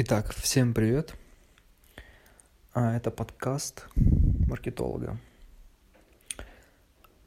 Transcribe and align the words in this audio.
Итак, 0.00 0.32
всем 0.32 0.74
привет. 0.74 1.12
А, 2.72 2.96
это 2.96 3.10
подкаст 3.10 3.88
маркетолога. 3.96 5.18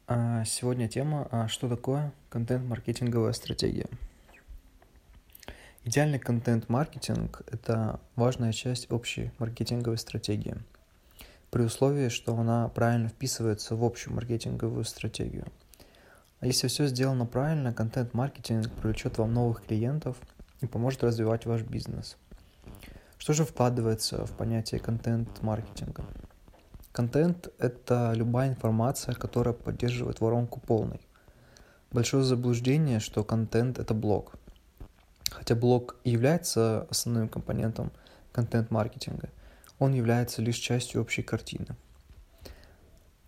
А, 0.07 0.45
сегодня 0.45 0.87
тема 0.87 1.27
а, 1.31 1.49
«Что 1.49 1.67
такое 1.67 2.13
контент-маркетинговая 2.29 3.33
стратегия?». 3.33 3.89
Идеальный 5.83 6.17
контент-маркетинг– 6.17 7.41
это 7.51 7.99
важная 8.15 8.53
часть 8.53 8.89
общей 8.89 9.31
маркетинговой 9.37 9.97
стратегии, 9.97 10.55
при 11.49 11.63
условии, 11.63 12.07
что 12.07 12.37
она 12.37 12.69
правильно 12.69 13.09
вписывается 13.09 13.75
в 13.75 13.83
общую 13.83 14.13
маркетинговую 14.13 14.85
стратегию. 14.85 15.45
А 16.39 16.45
если 16.47 16.69
все 16.69 16.87
сделано 16.87 17.25
правильно, 17.25 17.73
контент-маркетинг 17.73 18.71
привлечет 18.71 19.17
вам 19.17 19.33
новых 19.33 19.61
клиентов 19.65 20.15
и 20.61 20.67
поможет 20.67 21.03
развивать 21.03 21.45
ваш 21.45 21.63
бизнес– 21.63 22.15
что 23.21 23.33
же 23.33 23.45
вкладывается 23.45 24.25
в 24.25 24.31
понятие 24.31 24.79
контент-маркетинга? 24.79 26.03
Контент– 26.91 27.49
это 27.59 28.13
любая 28.15 28.49
информация, 28.49 29.13
которая 29.13 29.53
поддерживает 29.53 30.21
воронку 30.21 30.59
полной. 30.59 30.99
Большое 31.91 32.23
заблуждение, 32.23 32.99
что 32.99 33.23
контент– 33.23 33.77
это 33.79 33.93
блог. 33.93 34.33
Хотя 35.29 35.53
блог 35.53 35.97
и 36.03 36.09
является 36.09 36.87
основным 36.89 37.29
компонентом 37.29 37.91
контент-маркетинга, 38.31 39.29
он 39.77 39.93
является 39.93 40.41
лишь 40.41 40.57
частью 40.57 40.99
общей 40.99 41.21
картины. 41.21 41.67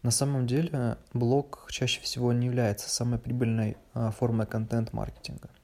На 0.02 0.10
самом 0.10 0.48
деле 0.48 0.98
блог 1.14 1.68
чаще 1.70 2.02
всего 2.02 2.34
не 2.34 2.48
является 2.48 2.90
самой 2.90 3.20
прибыльной 3.20 3.78
а, 3.94 4.10
формой 4.10 4.48
контент-маркетинга– 4.48 5.50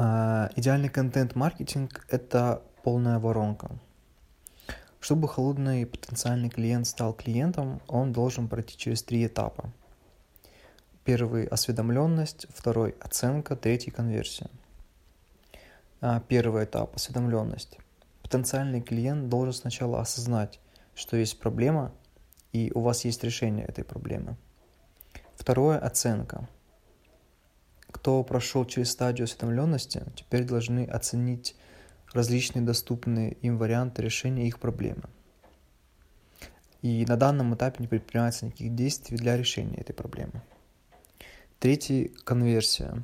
идеальный 0.00 0.88
контент-маркетинг– 0.88 2.06
это 2.08 2.62
полная 2.82 3.18
воронка. 3.18 3.70
Чтобы 4.98 5.28
холодный 5.28 5.84
потенциальный 5.84 6.48
клиент 6.48 6.86
стал 6.86 7.12
клиентом, 7.12 7.82
он 7.86 8.12
должен 8.12 8.48
пройти 8.48 8.78
через 8.78 9.02
три 9.02 9.26
этапа. 9.26 9.70
Первый– 11.04 11.44
осведомленность, 11.50 12.46
второй– 12.48 12.94
оценка, 13.00 13.56
третий– 13.56 13.90
конверсия. 13.92 14.48
А, 16.00 16.20
первый 16.20 16.64
этап– 16.64 16.94
осведомленность. 16.96 17.78
Потенциальный 18.22 18.80
клиент 18.80 19.28
должен 19.28 19.52
сначала 19.52 20.00
осознать, 20.00 20.60
что 20.94 21.18
есть 21.18 21.38
проблема, 21.40 21.92
и 22.52 22.72
у 22.74 22.80
вас 22.80 23.04
есть 23.04 23.22
решение 23.22 23.66
этой 23.66 23.84
проблемы. 23.84 24.36
Второе– 25.36 25.78
оценка– 25.80 26.48
кто 27.90 28.22
прошел 28.22 28.64
через 28.64 28.90
стадию 28.90 29.24
осведомленности, 29.24 30.04
теперь 30.14 30.44
должны 30.44 30.84
оценить 30.84 31.56
различные 32.12 32.62
доступные 32.62 33.32
им 33.32 33.58
варианты 33.58 34.02
решения 34.02 34.46
их 34.46 34.58
проблемы. 34.58 35.04
И 36.82 37.04
на 37.06 37.16
данном 37.16 37.54
этапе 37.54 37.76
не 37.80 37.88
предпринимается 37.88 38.46
никаких 38.46 38.74
действий 38.74 39.16
для 39.16 39.36
решения 39.36 39.76
этой 39.76 39.92
проблемы. 39.92 40.42
Третий– 41.58 42.14
конверсия. 42.24 43.02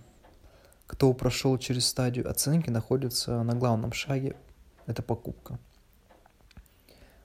Кто 0.86 1.12
прошел 1.12 1.58
через 1.58 1.86
стадию 1.86 2.30
оценки, 2.30 2.70
находится 2.70 3.42
на 3.42 3.54
главном 3.54 3.92
шаге– 3.92 4.36
это 4.86 5.02
покупка. 5.02 5.58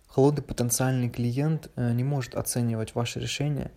Холодный 0.08 0.44
потенциальный 0.44 1.10
клиент 1.10 1.72
э, 1.78 1.94
не 1.94 2.04
может 2.04 2.36
оценивать 2.36 2.96
ваше 2.96 3.22
решение, 3.22 3.72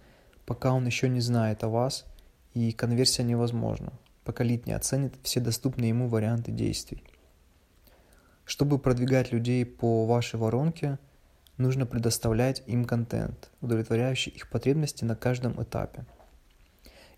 пока 0.46 0.72
он 0.72 0.84
еще 0.84 1.08
не 1.08 1.20
знает 1.20 1.62
о 1.62 1.68
вас– 1.68 2.06
и 2.54 2.72
конверсия 2.72 3.24
невозможна, 3.24 3.92
пока 4.24 4.44
лид 4.44 4.66
не 4.66 4.72
оценит 4.72 5.14
все 5.22 5.40
доступные 5.40 5.90
ему 5.90 6.08
варианты 6.08 6.52
действий. 6.52 7.04
Чтобы 8.44 8.78
продвигать 8.78 9.32
людей 9.32 9.66
по 9.66 10.06
вашей 10.06 10.38
воронке, 10.38 10.98
нужно 11.56 11.86
предоставлять 11.86 12.62
им 12.66 12.84
контент, 12.84 13.50
удовлетворяющий 13.60 14.30
их 14.32 14.48
потребности 14.48 15.04
на 15.04 15.16
каждом 15.16 15.60
этапе. 15.62 16.04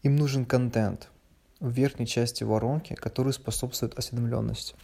Им 0.03 0.17
нужен 0.17 0.45
контент 0.45 1.11
в 1.61 1.71
верхней 1.71 2.07
части 2.07 2.45
воронки, 2.45 2.95
который 2.95 3.33
способствует 3.33 3.99
осведомленности, 3.99 4.75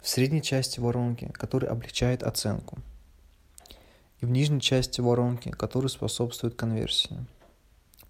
в 0.00 0.08
средней 0.08 0.42
части 0.42 0.80
воронки, 0.80 1.30
который 1.32 1.68
облегчает 1.68 2.22
оценку, 2.22 2.78
и 4.20 4.26
в 4.26 4.30
нижней 4.30 4.60
части 4.60 5.00
воронки, 5.00 5.50
который 5.50 5.88
способствует 5.88 6.54
конверсии. 6.54 7.16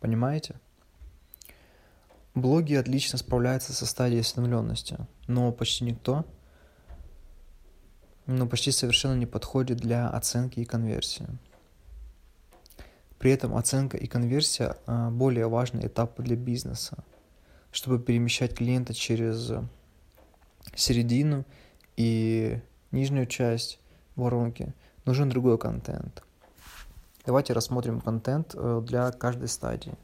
Понимаете? 0.00 0.56
Блоги 2.34 2.74
отлично 2.74 3.18
справляются 3.18 3.72
со 3.72 3.86
стадией 3.86 4.20
осведомленности, 4.20 4.98
но 5.26 5.50
почти 5.50 5.84
никто, 5.84 6.24
но 8.26 8.46
почти 8.46 8.70
совершенно 8.70 9.14
не 9.14 9.26
подходит 9.26 9.78
для 9.78 10.08
оценки 10.08 10.60
и 10.60 10.64
конверсии. 10.64 11.26
При 13.18 13.32
этом 13.32 13.56
оценка 13.56 13.96
и 13.96 14.06
конверсия 14.06 14.76
а, 14.86 15.10
более 15.10 15.48
важные 15.48 15.88
этапы 15.88 16.22
для 16.22 16.36
бизнеса. 16.36 17.04
Чтобы 17.72 17.98
перемещать 17.98 18.54
клиента 18.54 18.94
через 18.94 19.52
середину 20.74 21.44
и 21.96 22.60
нижнюю 22.92 23.26
часть 23.26 23.78
воронки, 24.16 24.72
нужен 25.04 25.28
другой 25.28 25.58
контент. 25.58 26.22
Давайте 27.26 27.52
рассмотрим 27.52 28.00
контент 28.00 28.54
э, 28.54 28.82
для 28.84 29.10
каждой 29.12 29.48
стадии. 29.48 29.94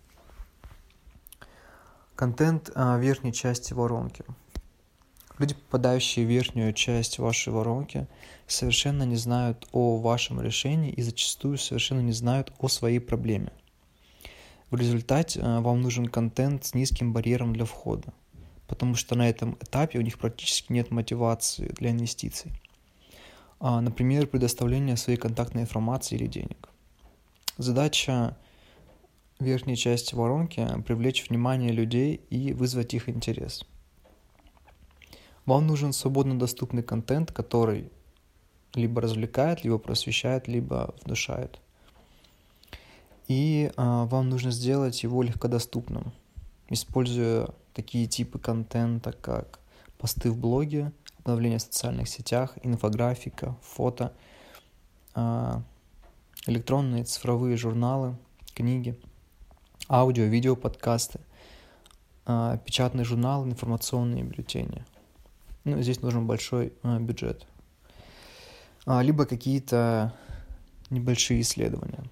Контент 2.17 2.71
а, 2.75 2.97
верхней 2.97 3.35
части 3.35 3.75
воронки. 3.75 4.25
Люди, 5.39 5.53
попадающие 5.53 6.25
в 6.25 6.31
верхнюю 6.31 6.73
часть 6.73 7.19
вашей 7.19 7.53
воронки, 7.53 8.07
совершенно 8.47 9.03
не 9.03 9.17
знают 9.17 9.69
о 9.71 9.99
вашем 9.99 10.41
решении 10.41 10.91
и 10.91 11.03
зачастую 11.03 11.59
совершенно 11.59 12.01
не 12.01 12.13
знают 12.13 12.55
о 12.59 12.69
своей 12.69 13.01
проблеме. 13.01 13.53
В 14.71 14.77
результате 14.77 15.41
а, 15.43 15.61
вам 15.61 15.83
нужен 15.83 16.07
контент 16.07 16.65
с 16.65 16.73
низким 16.73 17.13
барьером 17.13 17.53
для 17.53 17.67
входа, 17.67 18.15
потому 18.67 18.95
что 18.95 19.15
на 19.15 19.29
этом 19.29 19.59
этапе 19.61 19.99
у 19.99 20.03
них 20.03 20.19
практически 20.19 20.73
нет 20.73 20.91
мотивации 20.91 21.69
для 21.79 21.91
инвестиций. 21.91 22.51
А, 23.61 23.83
например, 23.83 24.27
предоставление 24.27 24.97
своей 24.97 25.19
контактной 25.19 25.63
информации 25.63 26.15
или 26.15 26.27
денег. 26.27 26.71
Задача 27.59 28.39
верхней 29.39 29.77
части 29.77 30.15
воронки 30.15 30.67
привлечь 30.87 31.29
внимание 31.29 31.73
людей 31.73 32.21
и 32.31 32.53
вызвать 32.53 32.95
их 32.95 33.09
интерес. 33.09 33.65
Вам 35.45 35.67
нужен 35.67 35.93
свободно 35.93 36.39
доступный 36.39 36.83
контент, 36.83 37.33
который 37.33 37.91
либо 38.75 39.01
развлекает, 39.01 39.63
либо 39.65 39.79
просвещает, 39.79 40.49
либо 40.49 40.95
внушает. 41.05 41.61
И 43.29 43.71
а, 43.77 44.07
вам 44.07 44.29
нужно 44.29 44.51
сделать 44.51 45.03
его 45.03 45.23
легкодоступным, 45.23 46.13
используя 46.69 47.49
такие 47.75 48.07
типы 48.07 48.39
контента, 48.39 49.13
как 49.13 49.61
посты 49.99 50.31
в 50.31 50.39
блоге, 50.39 50.93
обновления 51.19 51.59
в 51.59 51.63
социальных 51.63 52.09
сетях, 52.09 52.57
инфографика, 52.63 53.57
фото, 53.63 54.13
а, 55.15 55.63
электронные 56.47 57.05
цифровые 57.05 57.57
журналы, 57.57 58.17
книги– 58.55 58.99
аудио, 59.89 60.25
видео, 60.25 60.57
подкасты, 60.57 61.21
а, 62.25 62.57
печатный 62.59 63.05
журнал, 63.05 63.45
информационные 63.45 64.25
бюллетени. 64.25 64.85
Ну, 65.65 65.81
здесь 65.81 66.01
нужен 66.03 66.27
большой 66.27 66.73
а, 66.83 66.99
бюджет. 66.99 67.47
А, 68.85 69.03
либо 69.03 69.27
какие-то 69.27 70.13
небольшие 70.91 71.41
исследования. 71.41 72.05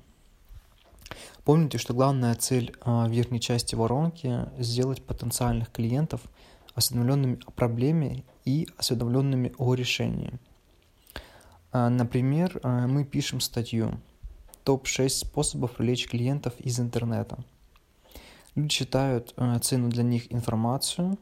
Помните, 1.44 1.78
что 1.78 1.92
главная 1.92 2.34
цель 2.36 2.74
верхней 2.86 3.38
части 3.38 3.74
воронки– 3.74 4.46
сделать 4.58 5.04
потенциальных 5.04 5.70
клиентов 5.70 6.22
осведомленными 6.74 7.38
о 7.44 7.50
проблеме 7.50 8.24
и 8.46 8.66
осведомленными 8.78 9.52
о 9.58 9.74
решении. 9.74 10.32
Например, 11.70 12.58
мы 12.64 13.04
пишем 13.04 13.40
статью 13.40 14.00
«Топ-6 14.64 15.08
способов 15.10 15.72
привлечь 15.72 16.08
клиентов 16.08 16.58
из 16.60 16.80
интернета». 16.80 17.44
Люди 18.54 18.68
читают 18.68 19.34
э, 19.36 19.58
цену 19.60 19.88
для 19.88 20.04
них 20.04 20.32
информацию, 20.32 21.18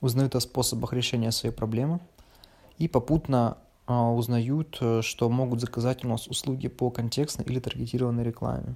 узнают 0.00 0.34
о 0.34 0.40
способах 0.40 0.92
решения 0.92 1.30
своей 1.30 1.54
проблемы 1.54 2.00
и 2.76 2.88
попутно 2.88 3.58
э, 3.86 3.94
узнают, 3.94 4.78
э, 4.80 5.02
что 5.02 5.28
могут 5.30 5.60
заказать 5.60 6.04
у 6.04 6.08
нас 6.08 6.26
услуги 6.26 6.66
по 6.66 6.90
контекстной 6.90 7.46
или 7.46 7.60
таргетированной 7.60 8.24
рекламе. 8.24 8.74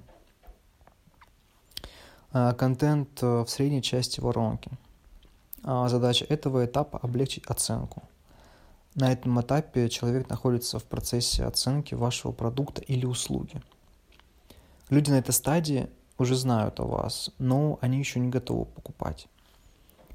Контент 2.31 3.21
в 3.21 3.47
средней 3.47 3.81
части 3.81 4.19
воронки. 4.19 4.69
Задача 5.63 6.25
этого 6.25 6.65
этапа– 6.65 6.99
облегчить 7.01 7.45
оценку. 7.45 8.03
На 8.95 9.13
этом 9.13 9.39
этапе 9.39 9.87
человек 9.89 10.29
находится 10.29 10.77
в 10.77 10.83
процессе 10.83 11.45
оценки 11.45 11.95
вашего 11.95 12.33
продукта 12.33 12.81
или 12.81 13.05
услуги. 13.05 13.61
Люди 14.89 15.09
на 15.09 15.19
этой 15.19 15.31
стадии 15.31 15.87
уже 16.17 16.35
знают 16.35 16.79
о 16.79 16.85
вас, 16.85 17.31
но 17.37 17.77
они 17.81 17.99
еще 17.99 18.19
не 18.19 18.29
готовы 18.29 18.65
покупать. 18.65 19.27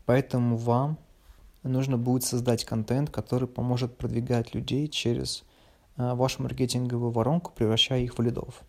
Поэтому 0.06 0.56
вам 0.56 0.98
нужно 1.62 1.96
будет 1.96 2.24
создать 2.24 2.64
контент, 2.64 3.10
который 3.10 3.48
поможет 3.48 3.96
продвигать 3.96 4.54
людей 4.54 4.88
через 4.88 5.44
э, 5.96 6.14
вашу 6.14 6.42
маркетинговую 6.42 7.10
воронку, 7.10 7.52
превращая 7.54 8.00
их 8.00 8.18
в 8.18 8.22
лидов. 8.22 8.62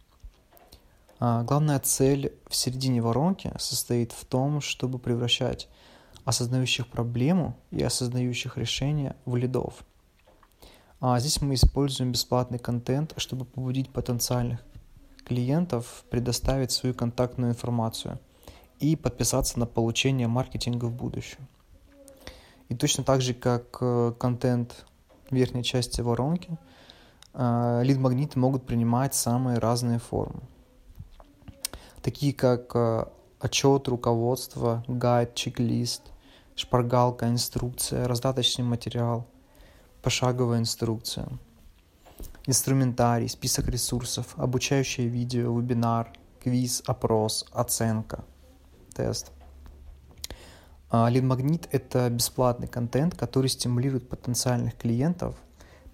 А, 1.20 1.44
главная 1.44 1.80
цель 1.80 2.34
в 2.48 2.56
середине 2.56 3.02
воронки 3.02 3.52
состоит 3.58 4.12
в 4.12 4.26
том, 4.26 4.62
чтобы 4.62 5.00
превращать 5.00 5.70
осознающих 6.26 6.88
проблему 6.88 7.58
и 7.72 7.82
осознающих 7.82 8.58
решения 8.58 9.16
в 9.26 9.36
лидов. 9.36 9.86
А 11.00 11.20
здесь 11.20 11.42
мы 11.42 11.56
используем 11.56 12.12
бесплатный 12.12 12.60
контент, 12.60 13.14
чтобы 13.18 13.46
побудить 13.46 13.90
потенциальных 13.90 14.60
клиентов 15.26 16.04
предоставить 16.10 16.72
свою 16.72 16.94
контактную 16.94 17.52
информацию 17.52 18.20
и 18.80 18.96
подписаться 18.96 19.60
на 19.60 19.66
получение 19.66 20.28
маркетинга 20.28 20.86
в 20.86 20.94
будущем. 20.94 21.48
И 22.70 22.76
точно 22.76 23.04
так 23.04 23.22
же, 23.22 23.34
как 23.34 23.78
э, 23.82 24.14
контент 24.18 24.86
верхней 25.30 25.64
части 25.64 26.02
воронки, 26.02 26.58
э, 27.34 27.82
лид-магниты 27.84 28.40
могут 28.40 28.66
принимать 28.66 29.14
самые 29.14 29.60
разные 29.60 30.00
формы. 30.00 30.42
Такие 32.02 32.34
как 32.34 32.76
э, 32.76 33.06
отчет, 33.40 33.88
руководство, 33.88 34.84
гайд, 34.88 35.36
чек-лист, 35.36 36.02
шпаргалка, 36.56 37.30
инструкция, 37.30 38.08
раздаточный 38.08 38.66
материал, 38.66 39.28
пошаговая 40.02 40.60
инструкция, 40.60 41.28
инструментарий, 42.46 43.30
список 43.30 43.68
ресурсов, 43.68 44.34
обучающее 44.38 45.08
видео, 45.08 45.56
вебинар, 45.58 46.12
квиз, 46.44 46.84
опрос, 46.86 47.46
оценка, 47.52 48.24
тест– 48.94 49.32
Лид-магнит– 50.94 51.68
это 51.72 52.08
бесплатный 52.12 52.68
контент, 52.68 53.16
который 53.16 53.48
стимулирует 53.48 54.08
потенциальных 54.08 54.78
клиентов 54.78 55.36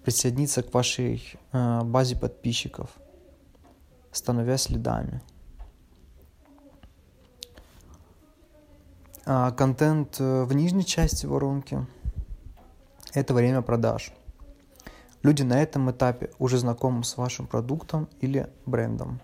присоединиться 0.04 0.62
к 0.62 0.74
вашей 0.74 1.38
а, 1.52 1.82
базе 1.84 2.16
подписчиков, 2.16 2.90
становясь 4.12 4.68
лидами. 4.68 5.22
А, 9.24 9.52
контент 9.52 10.16
э, 10.20 10.44
в 10.44 10.52
нижней 10.52 10.84
части 10.84 11.24
воронки– 11.24 11.86
это 13.14 13.32
время 13.32 13.62
продаж. 13.62 14.12
Люди 15.22 15.42
на 15.42 15.62
этом 15.62 15.90
этапе 15.90 16.30
уже 16.38 16.58
знакомы 16.58 17.04
с 17.04 17.16
вашим 17.16 17.46
продуктом 17.46 18.08
или 18.20 18.48
брендом. 18.64 19.20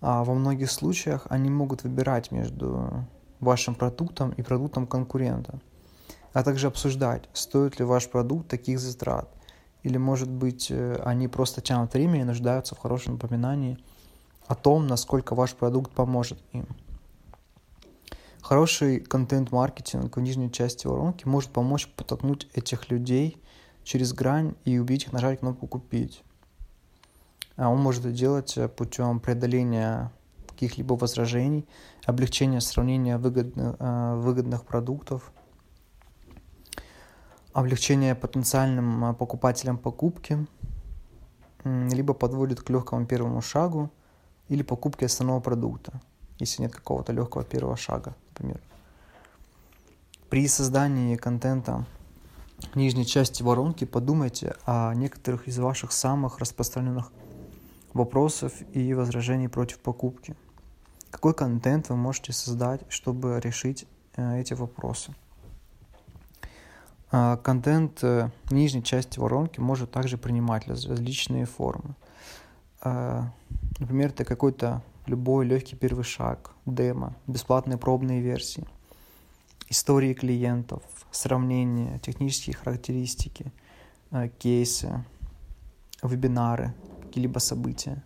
А 0.00 0.24
во 0.24 0.34
многих 0.34 0.70
случаях 0.70 1.26
они 1.30 1.50
могут 1.50 1.84
выбирать 1.84 2.32
между 2.32 3.06
вашим 3.38 3.74
продуктом 3.74 4.30
и 4.30 4.42
продуктом 4.42 4.86
конкурента, 4.86 5.60
а 6.32 6.42
также 6.42 6.66
обсуждать, 6.66 7.28
стоит 7.32 7.78
ли 7.78 7.84
ваш 7.84 8.08
продукт 8.08 8.48
таких 8.48 8.80
затрат, 8.80 9.28
или, 9.82 9.96
может 9.98 10.28
быть, 10.28 10.70
э, 10.70 11.00
они 11.04 11.28
просто 11.28 11.60
тянут 11.60 11.94
время 11.94 12.20
и 12.20 12.24
нуждаются 12.24 12.74
в 12.74 12.78
хорошем 12.78 13.14
напоминании 13.14 13.78
о 14.46 14.54
том, 14.54 14.86
насколько 14.86 15.34
ваш 15.34 15.54
продукт 15.54 15.92
поможет 15.92 16.38
им. 16.52 16.66
Хороший 18.42 19.00
контент-маркетинг 19.00 20.16
в 20.16 20.20
нижней 20.20 20.50
части 20.50 20.86
воронки 20.86 21.26
может 21.26 21.50
помочь 21.50 21.88
подтолкнуть 21.88 22.48
этих 22.54 22.90
людей 22.90 23.40
через 23.84 24.12
грань 24.12 24.54
и 24.64 24.78
убить 24.78 25.04
их 25.04 25.12
нажать 25.12 25.40
кнопку 25.40 25.66
«Купить». 25.66 26.22
А 27.56 27.68
он 27.68 27.80
может 27.80 28.06
это 28.06 28.14
делать 28.14 28.56
э, 28.56 28.68
путем 28.68 29.20
преодоления 29.20 30.10
каких-либо 30.48 30.94
возражений, 30.94 31.66
облегчение 32.06 32.60
сравнения 32.60 33.18
выгодных, 33.18 33.76
э, 33.78 34.14
выгодных 34.16 34.64
продуктов, 34.64 35.30
облегчение 37.52 38.14
потенциальным 38.14 39.04
э, 39.04 39.14
покупателям 39.14 39.76
покупки, 39.76 40.46
либо 41.64 42.14
подводит 42.14 42.62
к 42.62 42.70
легкому 42.70 43.04
первому 43.04 43.42
шагу 43.42 43.90
или 44.48 44.62
покупке 44.62 45.04
основного 45.06 45.40
продукта, 45.40 46.00
если 46.38 46.62
нет 46.62 46.74
какого-то 46.74 47.12
легкого 47.12 47.44
первого 47.44 47.76
шага, 47.76 48.14
например. 48.30 48.60
При 50.30 50.48
создании 50.48 51.16
контента 51.16 51.84
нижней 52.74 53.06
части 53.06 53.42
воронки 53.42 53.84
подумайте 53.84 54.56
о 54.66 54.94
некоторых 54.94 55.48
из 55.48 55.58
ваших 55.58 55.92
самых 55.92 56.38
распространенных 56.38 57.12
вопросов 57.92 58.52
и 58.72 58.94
возражений 58.94 59.48
против 59.48 59.78
покупки– 59.78 60.36
какой 61.10 61.34
контент 61.34 61.88
вы 61.88 61.96
можете 61.96 62.32
создать, 62.32 62.80
чтобы 62.88 63.40
решить 63.40 63.86
э, 64.16 64.40
эти 64.40 64.54
вопросы? 64.54 65.12
А, 67.10 67.36
контент 67.36 68.02
э, 68.04 68.30
нижней 68.50 68.84
части 68.84 69.18
воронки 69.18 69.58
может 69.58 69.90
также 69.90 70.16
принимать 70.16 70.68
различные 70.68 71.46
формы. 71.46 71.96
А, 72.80 73.32
например, 73.80 74.10
это 74.10 74.24
какой-то 74.24 74.82
любой 75.06 75.44
легкий 75.46 75.74
первый 75.74 76.04
шаг, 76.04 76.52
демо, 76.64 77.16
бесплатные 77.26 77.76
пробные 77.76 78.20
версии, 78.20 78.64
истории 79.70 80.14
клиентов, 80.14 80.82
сравнения, 81.12 81.98
технические 82.00 82.56
характеристики, 82.56 83.52
э, 84.10 84.28
кейсы, 84.38 85.04
вебинары, 86.02 86.74
какие-либо 87.02 87.38
события. 87.38 88.02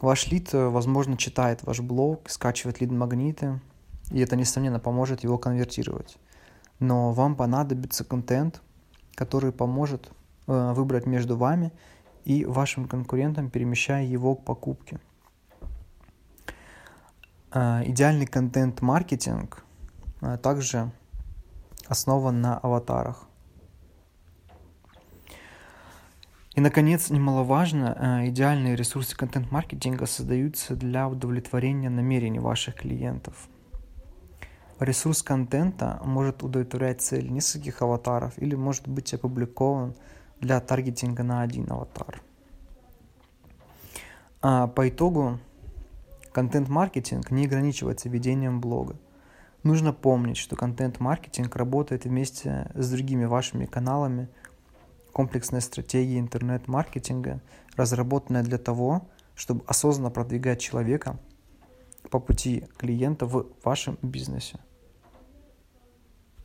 Ваш 0.00 0.26
лид, 0.30 0.52
э, 0.52 0.68
возможно, 0.68 1.16
читает 1.16 1.62
ваш 1.62 1.80
блог, 1.80 2.28
скачивает 2.28 2.80
лид-магниты, 2.80 3.60
и 4.10 4.18
это, 4.18 4.34
несомненно, 4.34 4.80
поможет 4.80 5.22
его 5.22 5.38
конвертировать. 5.38 6.18
Но 6.80 7.12
вам 7.12 7.36
понадобится 7.36 8.04
контент, 8.04 8.62
который 9.14 9.52
поможет 9.52 10.10
э, 10.48 10.72
выбрать 10.74 11.06
между 11.06 11.36
вами 11.36 11.72
и 12.24 12.44
вашим 12.44 12.88
конкурентом, 12.88 13.48
перемещая 13.48 14.04
его 14.04 14.34
к 14.34 14.44
покупке. 14.44 14.98
Идеальный 17.52 18.26
контент-маркетинг 18.26 19.64
также 20.42 20.90
основан 21.88 22.40
на 22.40 22.58
аватарах. 22.58 23.26
И, 26.54 26.60
наконец, 26.60 27.10
немаловажно, 27.10 27.96
э, 27.96 28.28
идеальные 28.28 28.76
ресурсы 28.76 29.16
контент-маркетинга 29.16 30.06
создаются 30.06 30.74
для 30.74 31.08
удовлетворения 31.08 31.90
намерений 31.90 32.40
ваших 32.40 32.74
клиентов. 32.74 33.48
Ресурс 34.80 35.22
контента 35.22 36.00
может 36.04 36.42
удовлетворять 36.42 37.02
цель 37.02 37.30
нескольких 37.30 37.82
аватаров 37.82 38.32
или 38.36 38.56
может 38.56 38.88
быть 38.88 39.14
опубликован 39.14 39.94
для 40.40 40.58
таргетинга 40.60 41.22
на 41.22 41.42
один 41.42 41.70
аватар. 41.70 42.20
А 44.42 44.66
по 44.66 44.88
итогу, 44.88 45.38
контент-маркетинг 46.32 47.30
не 47.30 47.46
ограничивается 47.46 48.08
ведением 48.08 48.60
блога. 48.60 48.96
Нужно 49.62 49.92
помнить, 49.92 50.38
что 50.38 50.56
контент-маркетинг 50.56 51.54
работает 51.56 52.04
вместе 52.04 52.70
с 52.74 52.90
другими 52.90 53.24
вашими 53.24 53.66
каналами– 53.66 54.28
комплексная 55.12 55.60
стратегия 55.60 56.18
интернет-маркетинга, 56.18 57.40
разработанная 57.76 58.42
для 58.42 58.58
того, 58.58 59.08
чтобы 59.34 59.64
осознанно 59.66 60.10
продвигать 60.10 60.60
человека 60.60 61.18
по 62.10 62.20
пути 62.20 62.64
клиента 62.78 63.26
в 63.26 63.46
вашем 63.62 63.98
бизнесе. 64.02 64.58